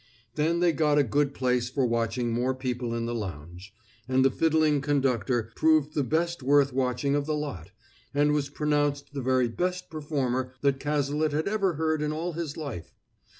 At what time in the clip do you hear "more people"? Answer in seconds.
2.33-2.95